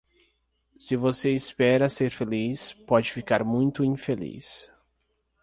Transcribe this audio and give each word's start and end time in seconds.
Se 0.79 0.95
você 0.95 1.31
espera 1.31 1.87
ser 1.87 2.09
feliz, 2.09 2.73
pode 2.73 3.11
ficar 3.11 3.43
muito 3.43 3.83
infeliz. 3.83 4.67